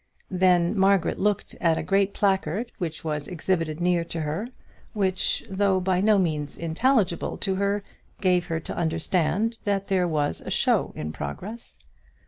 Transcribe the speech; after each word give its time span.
Then 0.31 0.75
Margaret 0.75 1.19
looked 1.19 1.55
at 1.61 1.77
a 1.77 1.83
great 1.83 2.11
placard 2.11 2.71
which 2.79 3.03
was 3.03 3.27
exhibited 3.27 3.79
near 3.79 4.03
to 4.05 4.21
her, 4.21 4.47
which, 4.93 5.43
though 5.47 5.79
by 5.79 6.01
no 6.01 6.17
means 6.17 6.57
intelligible 6.57 7.37
to 7.37 7.53
her, 7.53 7.83
gave 8.19 8.47
her 8.47 8.59
to 8.61 8.75
understand 8.75 9.59
that 9.63 9.89
there 9.89 10.07
was 10.07 10.41
a 10.41 10.49
show 10.49 10.91
in 10.95 11.11
progress. 11.13 11.77